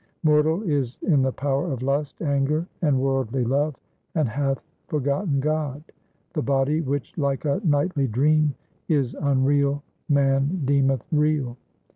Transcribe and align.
Mortal 0.23 0.63
is 0.63 0.97
in 1.03 1.21
the 1.21 1.31
power 1.31 1.71
of 1.71 1.83
lust, 1.83 2.23
anger, 2.23 2.65
and 2.81 2.99
worldly 2.99 3.43
love, 3.43 3.75
and 4.15 4.27
hath 4.27 4.59
forgotten 4.87 5.39
God. 5.39 5.83
The 6.33 6.41
body 6.41 6.81
which, 6.81 7.15
like 7.19 7.45
a 7.45 7.61
nightly 7.63 8.07
dream, 8.07 8.55
is 8.87 9.13
unreal 9.13 9.83
man 10.09 10.63
deemeth 10.65 11.03
real. 11.11 11.55